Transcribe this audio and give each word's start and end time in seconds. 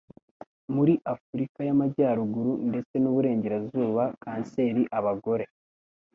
muri 0.75 0.93
Afurika 1.13 1.59
y'Amajyaruguru 1.67 2.51
ndetse 2.69 2.93
n'u 2.99 3.11
Burengerazuba 3.15 4.03
kanseri 4.23 4.81
abagore 4.97 5.45